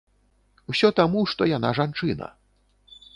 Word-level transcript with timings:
Усё 0.73 0.89
таму, 0.99 1.19
што 1.33 1.49
яна 1.51 1.69
жанчына. 1.81 2.27